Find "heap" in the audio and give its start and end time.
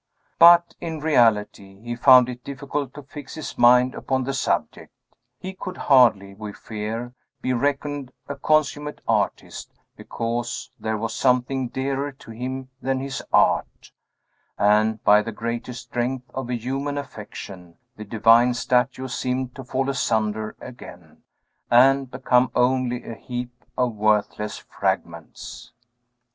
23.13-23.65